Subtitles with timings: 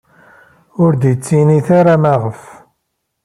[0.83, 2.41] Ur iyi-d-ttinit ara maɣef.